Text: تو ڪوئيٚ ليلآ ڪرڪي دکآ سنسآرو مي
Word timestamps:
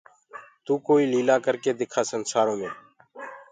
تو 0.65 0.73
ڪوئيٚ 0.87 1.11
ليلآ 1.13 1.35
ڪرڪي 1.45 1.71
دکآ 1.79 2.01
سنسآرو 2.11 2.53
مي 2.59 2.69